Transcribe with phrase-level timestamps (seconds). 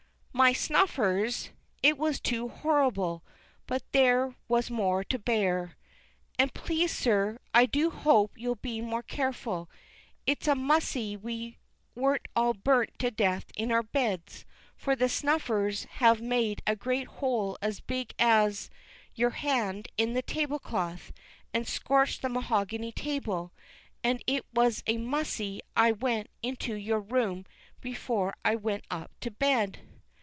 [0.33, 1.51] My snuffers!
[1.83, 3.23] It was too horrible;
[3.67, 5.77] but there was more to bear.
[6.39, 9.69] "And please, sir, I do hope you'll be more careful.
[10.25, 11.59] It's a mussy we
[11.93, 14.45] warn't all burnt to death in our beds,
[14.75, 18.71] for the snuffers have made a great hole as big as
[19.13, 21.11] your hand in the tablecloth,
[21.53, 23.53] and scorched the mahogany table;
[24.03, 27.45] and it was a mussy I went into your room
[27.79, 29.81] before I went up to bed."